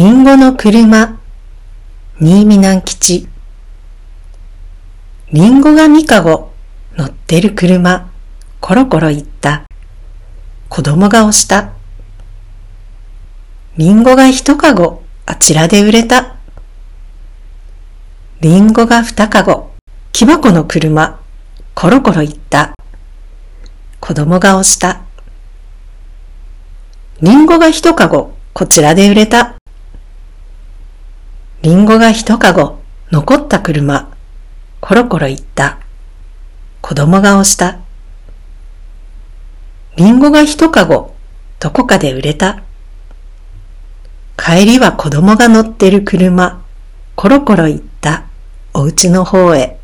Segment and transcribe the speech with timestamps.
[0.00, 1.18] リンゴの車、
[2.18, 3.28] 新見南吉。
[5.30, 6.52] リンゴが三かご、
[6.96, 8.10] 乗ってる車、
[8.62, 9.64] コロコロ行った。
[10.70, 11.74] 子供が押した。
[13.76, 16.36] リンゴが一かご、あちらで売れた。
[18.40, 19.72] リンゴが二かご、
[20.12, 21.20] 木箱の車、
[21.74, 22.72] コロコロ行った。
[24.00, 25.02] 子供が押した。
[27.20, 29.59] リンゴが一かご、こちらで売れた。
[31.62, 32.78] リンゴが一かご、
[33.12, 34.10] 残った車、
[34.80, 35.78] コロコロ行った。
[36.80, 37.80] 子供が押した。
[39.96, 41.14] リンゴが一かご、
[41.58, 42.62] どこかで売れた。
[44.38, 46.64] 帰りは子供が乗ってる車、
[47.14, 48.24] コロコロ行った、
[48.72, 49.79] お家の方へ。